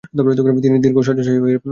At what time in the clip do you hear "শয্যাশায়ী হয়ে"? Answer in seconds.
0.99-1.55